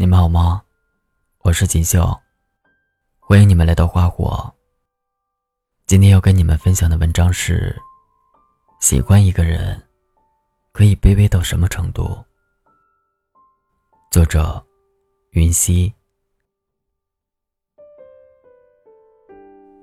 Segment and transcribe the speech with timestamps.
[0.00, 0.62] 你们好吗？
[1.42, 2.18] 我是锦绣，
[3.18, 4.50] 欢迎你们来到花火。
[5.84, 7.78] 今天要跟你们分享的文章是：
[8.80, 9.78] 喜欢一个人，
[10.72, 12.16] 可以卑微到什么程度？
[14.10, 14.64] 作者：
[15.32, 15.92] 云溪。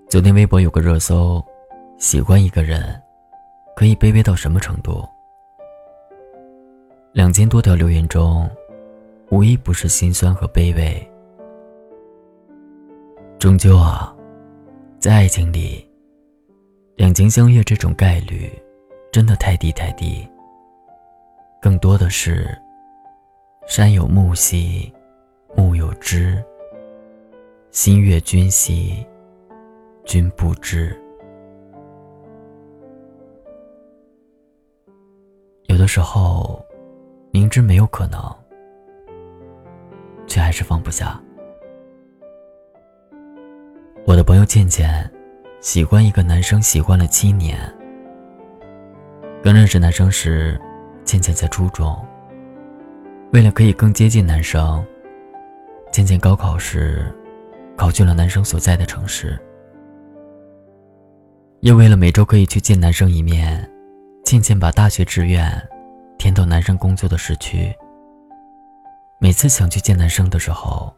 [0.10, 1.46] 昨天微博有个热搜：
[2.00, 3.00] 喜欢一个人，
[3.76, 5.08] 可以卑微到什么程度？
[7.14, 8.50] 两千多条留言中。
[9.30, 11.12] 无一不是心酸和卑微。
[13.38, 14.16] 终究啊，
[15.00, 15.86] 在爱情里，
[16.96, 18.52] 两情相悦这种概率
[19.12, 20.28] 真的太低太低。
[21.62, 22.58] 更多的是
[23.68, 24.92] 山有木兮，
[25.56, 26.42] 木有枝；
[27.72, 29.06] 心悦君兮，
[30.06, 30.98] 君不知。
[35.66, 36.66] 有的时候，
[37.32, 38.20] 明知没有可能。
[40.28, 41.20] 却还是放不下。
[44.06, 45.10] 我的朋友倩倩，
[45.60, 47.58] 喜欢一个男生，喜欢了七年。
[49.44, 50.60] 刚认识男生时，
[51.04, 51.98] 倩倩在初中。
[53.34, 54.86] 为了可以更接近男生，
[55.92, 57.06] 倩倩高考时
[57.76, 59.38] 考去了男生所在的城市。
[61.62, 63.70] 又为了每周可以去见男生一面，
[64.24, 65.52] 倩倩把大学志愿
[66.18, 67.76] 填到男生工作的市区。
[69.20, 70.96] 每次想去见男生的时候，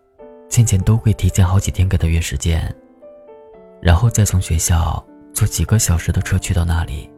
[0.50, 2.74] 倩倩都会提前好几天给他约时间，
[3.82, 5.04] 然后再从学校
[5.34, 7.10] 坐几个小时的车去到那里。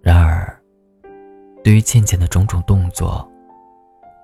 [0.00, 0.56] 然而，
[1.64, 3.28] 对于倩倩的种种动作，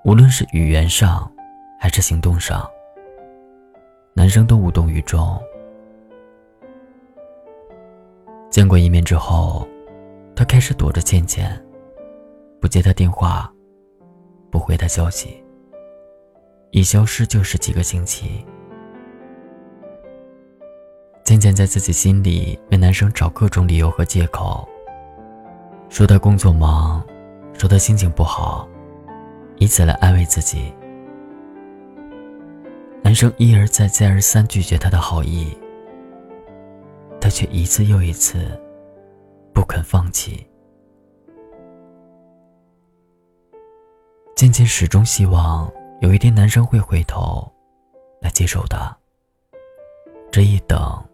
[0.05, 1.31] 无论是语言上
[1.81, 2.65] 还是行动上，
[4.15, 5.41] 男生都无动于衷。
[8.49, 9.67] 见过一面之后，
[10.37, 11.61] 他开始躲着倩倩，
[12.61, 13.53] 不接她电话。
[14.51, 15.43] 不回他消息，
[16.71, 18.45] 一消失就是几个星期。
[21.23, 24.67] 渐渐在自己心里为男生找各种理由和借口，
[25.91, 27.07] 说他工作忙，
[27.53, 28.67] 说他心情不好，
[29.59, 30.73] 以此来安慰自己。
[33.03, 35.55] 男生一而再、再而三拒绝他的好意，
[37.21, 38.59] 他却一次又一次
[39.53, 40.48] 不肯放弃。
[44.39, 45.69] 渐渐始终希望
[46.01, 47.53] 有一天男生会回头，
[48.21, 48.97] 来接受她。
[50.31, 51.05] 这一等，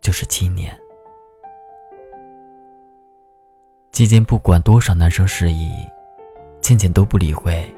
[0.00, 0.72] 就是七年。
[3.90, 5.72] 期间不管多少男生示意，
[6.60, 7.68] 倩倩都不理会，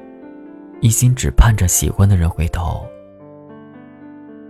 [0.81, 2.85] 一心只盼着喜欢的人回头。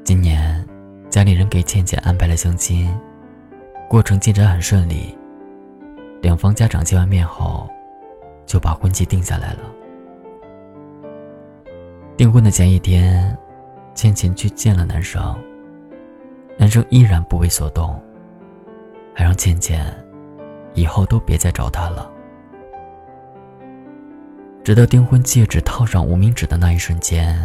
[0.04, 0.68] 今年，
[1.10, 2.94] 家里人给倩倩安排了相亲，
[3.90, 5.18] 过程进展很顺利。
[6.22, 7.70] 两方家长见完面后，
[8.48, 9.60] 就把婚期定下来了。
[12.16, 13.38] 订婚的前一天，
[13.94, 15.22] 倩倩去见了男生。
[16.58, 18.02] 男生依然不为所动，
[19.14, 19.86] 还让倩倩
[20.74, 22.12] 以后都别再找他了。
[24.64, 27.38] 直到订婚戒指套上无名指的那一瞬间，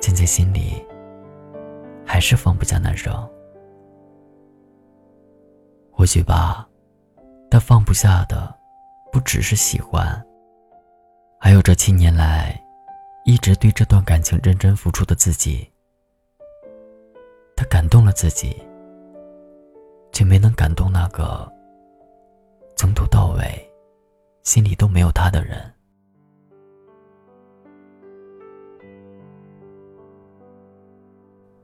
[0.00, 0.82] 倩倩心里
[2.06, 3.12] 还是放不下男生。
[5.90, 6.66] 或许吧，
[7.50, 8.54] 她放不下的
[9.12, 10.24] 不只是喜欢，
[11.38, 12.58] 还有这七年来。
[13.26, 15.70] 一直对这段感情认真付出的自己，
[17.54, 18.56] 他感动了自己，
[20.10, 21.46] 却没能感动那个
[22.76, 23.70] 从头到尾
[24.42, 25.60] 心里都没有他的人。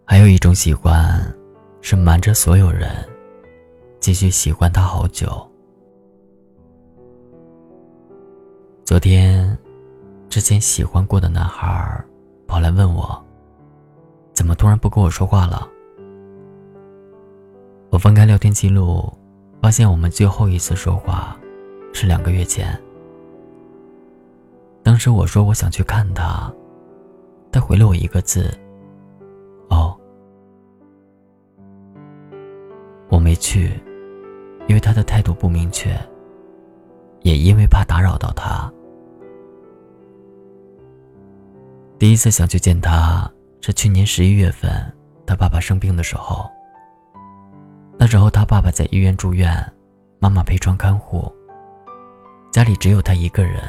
[0.04, 1.34] 还有一种喜欢，
[1.80, 2.90] 是瞒着所有人，
[3.98, 5.50] 继续喜欢他好久。
[8.86, 9.58] 昨天。
[10.28, 12.04] 之前喜欢过的男孩
[12.46, 13.20] 跑来问我
[14.32, 15.68] ：“怎么突然不跟我说话了？”
[17.90, 19.12] 我翻开聊天记录，
[19.60, 21.36] 发现我们最后一次说话
[21.92, 22.80] 是两个月前。
[24.84, 26.48] 当时我说我想去看他，
[27.50, 28.56] 他回了我一个字
[29.68, 29.98] ：“哦。”
[33.10, 33.80] 我没去，
[34.68, 35.98] 因为他的态度不明确，
[37.22, 38.72] 也因为怕打扰到他。
[41.98, 43.30] 第一次想去见他
[43.62, 44.70] 是去年十一月份，
[45.26, 46.48] 他爸爸生病的时候。
[47.98, 49.50] 那时候他爸爸在医院住院，
[50.18, 51.32] 妈妈陪床看护，
[52.52, 53.62] 家里只有他一个人，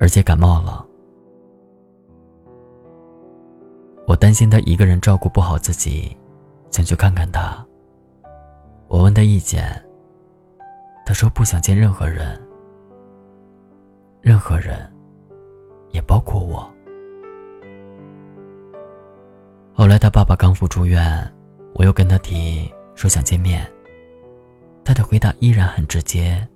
[0.00, 0.84] 而且感冒了。
[4.08, 6.16] 我担心他一个人照顾不好自己，
[6.70, 7.64] 想去看看他。
[8.88, 9.64] 我问他意见，
[11.04, 12.40] 他说不想见任何人，
[14.20, 14.92] 任何人。
[15.92, 16.68] 也包括我。
[19.78, 21.30] 后来他爸爸刚复出院，
[21.74, 23.70] 我又跟他提说想见面，
[24.82, 26.48] 他的回答依然很直接：“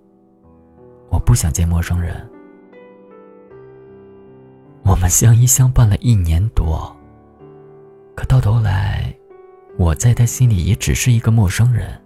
[1.12, 2.17] 我不想见陌生人。”
[4.84, 6.96] 我们相依相伴了一年多，
[8.17, 9.14] 可到头来，
[9.76, 12.00] 我在他心里也只是一个陌生人。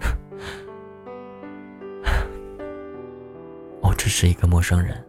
[3.80, 5.00] 我只是一个陌生人。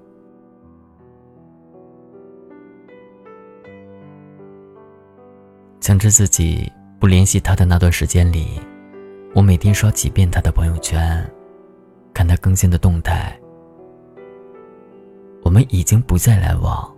[5.87, 6.69] 想着自己
[6.99, 8.59] 不联系他的那段时间里，
[9.33, 11.25] 我每天刷几遍他的朋友圈，
[12.13, 13.39] 看他更新的动态。
[15.43, 16.93] 我们已经不再来往。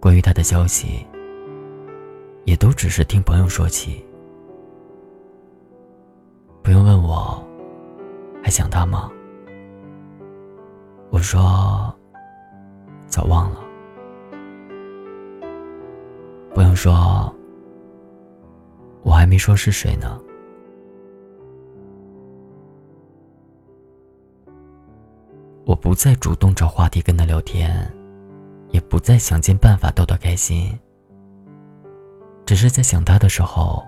[0.00, 1.06] 关于他的消息，
[2.44, 4.04] 也都只是听朋友说起。
[6.64, 7.40] 朋友问我，
[8.42, 9.08] 还想他吗？
[11.08, 11.94] 我说，
[13.06, 13.60] 早忘了。
[16.52, 17.32] 朋友说。
[19.04, 20.20] 我还没说是谁呢。
[25.66, 27.90] 我不再主动找话题跟他聊天，
[28.70, 30.76] 也不再想尽办法逗他开心。
[32.46, 33.82] 只是在想他的时候，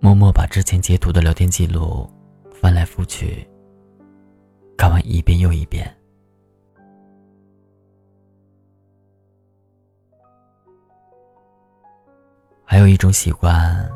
[0.00, 2.08] 默默把之前截图的聊天记录
[2.50, 3.46] 翻来覆去，
[4.76, 5.90] 看完一遍又一遍。
[12.68, 13.88] 还有一种喜欢，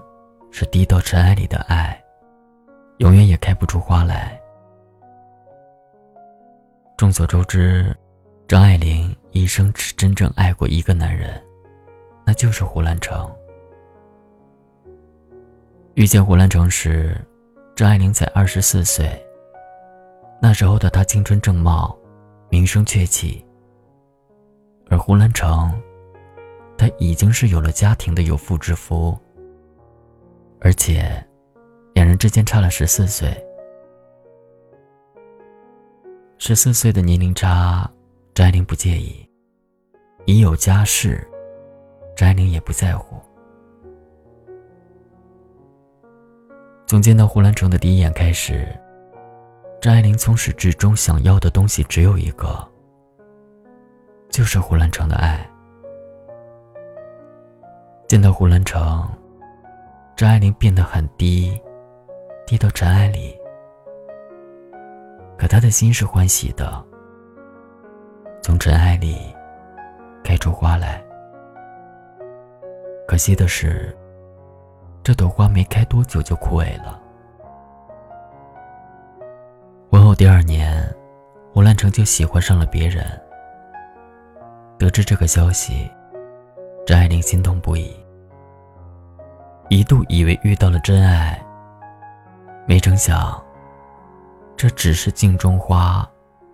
[0.53, 2.01] 是低到尘埃里的爱，
[2.99, 4.41] 永远也开不出花来。
[6.97, 7.95] 众所周知，
[8.47, 11.43] 张爱玲一生只真正爱过一个男人，
[12.25, 13.29] 那就是胡兰成。
[15.95, 17.21] 遇见胡兰成时，
[17.75, 19.11] 张爱玲才二十四岁。
[20.41, 21.99] 那时候的她青春正茂，
[22.49, 23.45] 名声鹊起，
[24.89, 25.71] 而胡兰成。
[26.81, 29.15] 他已经是有了家庭的有妇之夫，
[30.63, 31.23] 而且
[31.93, 33.29] 两人之间差了十四岁。
[36.39, 37.87] 十四岁的年龄差，
[38.33, 39.29] 张爱玲不介意；
[40.25, 41.23] 已有家室，
[42.17, 43.21] 张爱玲也不在乎。
[46.87, 48.67] 从见到胡兰成的第一眼开始，
[49.83, 52.67] 张爱玲从始至终想要的东西只有一个，
[54.31, 55.47] 就是胡兰成的爱。
[58.11, 59.09] 见到胡兰成，
[60.17, 61.57] 张爱玲变得很低，
[62.45, 63.39] 低到尘埃里。
[65.39, 66.85] 可她的心是欢喜的，
[68.43, 69.33] 从尘埃里
[70.25, 71.01] 开出花来。
[73.07, 73.97] 可惜的是，
[75.05, 77.01] 这朵花没开多久就枯萎了。
[79.89, 80.85] 婚后第二年，
[81.55, 83.07] 胡兰成就喜欢上了别人。
[84.81, 85.89] 得知这个消息。
[86.87, 87.95] 张爱玲心痛不已，
[89.69, 91.41] 一度以为遇到了真爱，
[92.67, 93.41] 没成想，
[94.57, 96.09] 这只是镜中花，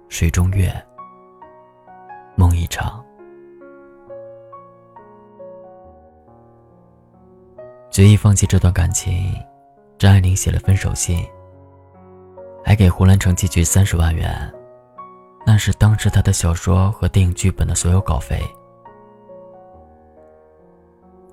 [0.09, 0.71] 水中月，
[2.35, 3.03] 梦一场。
[7.91, 9.35] 决意放弃这段感情，
[9.97, 11.27] 张爱玲写了分手信，
[12.63, 14.53] 还给胡兰成寄去三十万元，
[15.47, 18.43] 那是当时他的小说和电影剧本的所有稿费。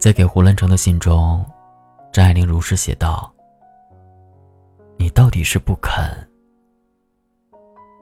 [0.04, 1.46] 在给胡兰成的信中，
[2.12, 3.34] 张爱玲如实写道
[5.00, 5.94] ：“你到底是不肯？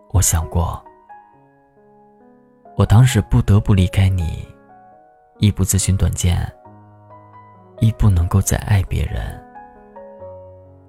[0.10, 0.84] 我想过，
[2.76, 4.44] 我当时不得不离开你，
[5.38, 6.52] 亦不自寻短见，
[7.80, 9.40] 亦不能够再爱别人，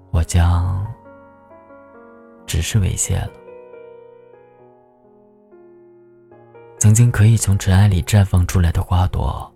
[0.09, 0.83] 我将
[2.47, 3.33] 只是猥亵了。
[6.79, 9.47] 曾经可以从尘埃里绽放出来的花朵。”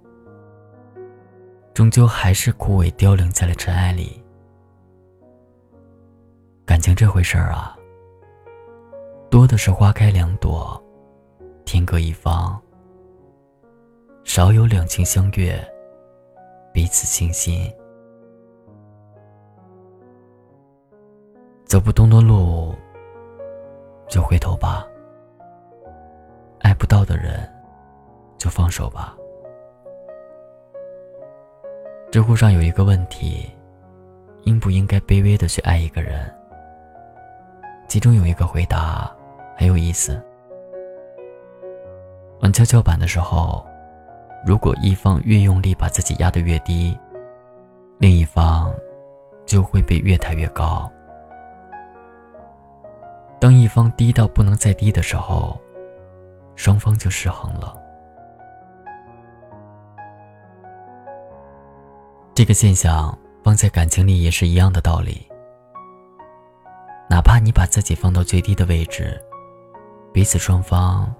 [1.77, 4.19] 终究还是枯萎凋零在了尘埃里。
[6.65, 7.77] 感情这回事儿啊，
[9.29, 10.83] 多的是花开两朵，
[11.65, 12.59] 天各一方；
[14.23, 15.55] 少有两情相悦，
[16.73, 17.71] 彼此倾心。
[21.63, 22.73] 走不通的路，
[24.09, 24.83] 就回头吧；
[26.61, 27.47] 爱不到的人，
[28.39, 29.15] 就放手吧。
[32.17, 33.47] 知乎上有一个问题：
[34.45, 36.27] 应不应该卑微的去爱一个人？
[37.87, 39.15] 其中有一个回答
[39.55, 40.19] 很有意思。
[42.39, 43.63] 玩跷跷板的时候，
[44.43, 46.97] 如果一方越用力把自己压得越低，
[47.99, 48.73] 另一方
[49.45, 50.91] 就会被越抬越高。
[53.39, 55.55] 当一方低到不能再低的时候，
[56.55, 57.79] 双方就失衡了。
[62.37, 65.27] 这个现象放在感情里也是一样的道理。
[67.09, 69.19] 哪怕你把自己放到最低的位置，
[70.13, 71.11] 彼此双方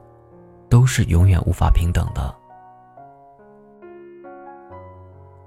[0.70, 2.32] 都是永远无法平等的。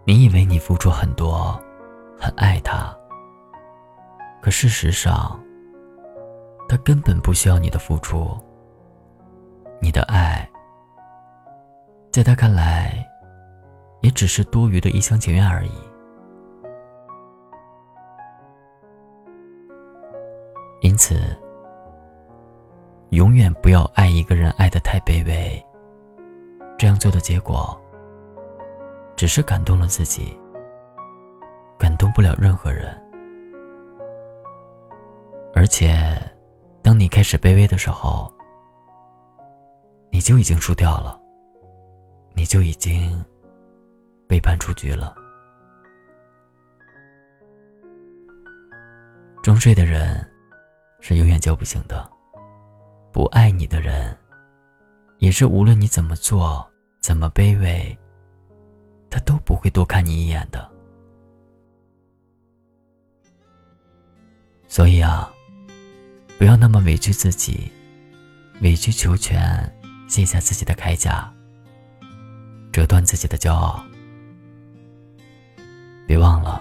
[0.05, 1.57] 你以为你付出很多，
[2.19, 2.93] 很爱他，
[4.43, 5.41] 可事实上，
[6.69, 8.37] 他根本不需要你的付出。
[9.81, 10.51] 你的爱，
[12.11, 13.09] 在他看来，
[14.01, 15.71] 也只是多余的一厢情愿而已。
[20.81, 21.21] 因此，
[23.11, 25.67] 永远不要爱一个人爱的太卑微。
[26.79, 27.79] 这样做的结果，
[29.15, 30.35] 只是感动了自己，
[31.79, 32.99] 感动不了任何人。
[35.55, 36.17] 而且，
[36.81, 38.33] 当你开始卑微的时候，
[40.11, 41.21] 你就已经输掉了，
[42.33, 43.23] 你就已经
[44.31, 45.13] 被判出局了。
[49.43, 50.25] 装睡的人
[51.01, 52.09] 是永远叫不醒的，
[53.11, 54.17] 不爱你的人，
[55.19, 56.65] 也是无论你怎么做、
[57.01, 57.99] 怎么卑微，
[59.11, 60.71] 他都不会多看你一眼的。
[64.69, 65.29] 所以啊，
[66.39, 67.69] 不要那么委屈自己，
[68.61, 69.77] 委曲求全。
[70.07, 71.33] 卸下自己的铠甲，
[72.73, 73.81] 折断自己的骄傲。
[76.11, 76.61] 别忘了，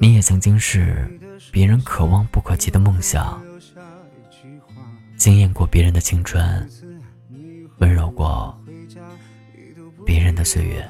[0.00, 1.08] 你也曾经是
[1.52, 3.40] 别人可望不可及的梦想，
[5.16, 6.68] 惊艳过别人的青春，
[7.78, 8.52] 温柔过
[10.04, 10.84] 别人的岁月。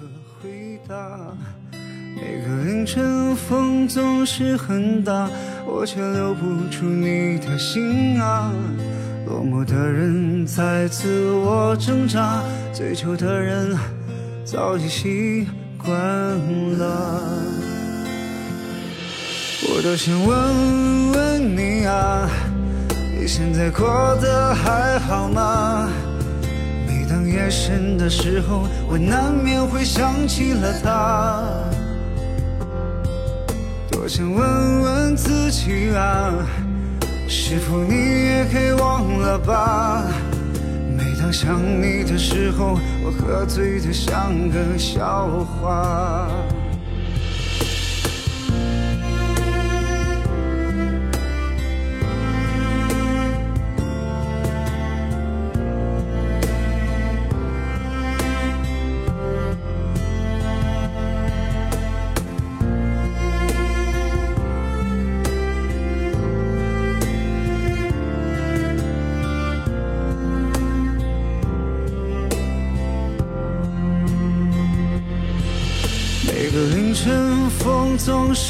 [2.16, 5.28] 每个凌晨风总是很大，
[5.66, 8.50] 我却留不住你的心啊。
[9.26, 13.78] 落寞的人在自我挣扎，追求的人
[14.42, 15.46] 早已习
[15.84, 15.92] 惯
[16.78, 17.32] 了。
[19.68, 22.28] 我多想问问你啊，
[23.18, 23.86] 你现在过
[24.20, 25.88] 得还好吗？
[26.86, 31.42] 每当夜深的时候，我难免会想起了他。
[33.90, 36.32] 多想问问自己啊。
[37.32, 40.04] 是否你也可以忘了吧？
[41.32, 46.28] 想你的时候，我喝醉的像个笑话。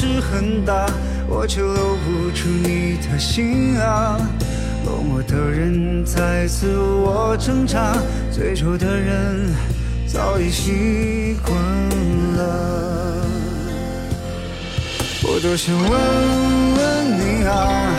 [0.01, 0.87] 是很大，
[1.27, 4.17] 我却留不住你的心啊。
[4.83, 7.93] 落寞的人在自我挣扎，
[8.33, 9.53] 追求的人
[10.07, 11.55] 早已习惯
[12.35, 13.15] 了。
[15.21, 15.91] 我多想问
[16.77, 16.81] 问
[17.19, 17.93] 你啊，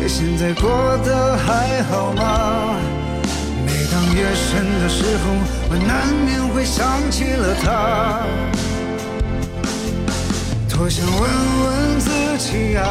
[0.00, 0.70] 你现在过
[1.04, 2.76] 得还好吗？
[3.66, 5.34] 每当夜深的时候，
[5.68, 8.49] 我难免会想起了他。
[10.82, 12.08] 我想问问自
[12.38, 12.82] 己啊，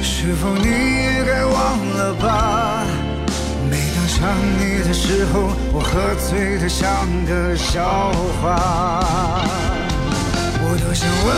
[0.00, 2.86] 是否你也该忘了吧？
[3.70, 4.26] 每当想
[4.58, 6.00] 你的时候，我喝
[6.30, 6.88] 醉的像
[7.26, 8.10] 个笑
[8.40, 9.04] 话。
[10.64, 11.30] 我多想问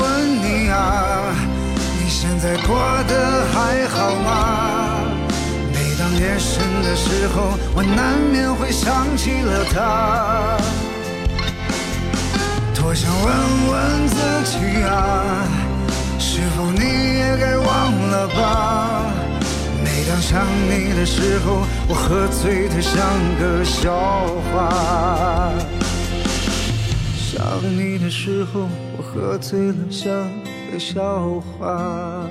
[0.00, 1.34] 问你啊，
[1.98, 2.78] 你现在过
[3.08, 5.02] 得还好吗？
[5.74, 10.56] 每当夜深的时候，我难免会想起了他。
[12.92, 13.26] 我想问
[13.70, 14.14] 问自
[14.52, 15.48] 己啊，
[16.18, 16.80] 是否你
[17.16, 19.10] 也该忘了吧？
[19.82, 23.00] 每当想你的时候，我喝醉的像
[23.40, 23.96] 个笑
[24.52, 25.54] 话。
[27.16, 28.68] 想你的时候，
[28.98, 30.12] 我喝醉了像
[30.70, 32.28] 个笑话。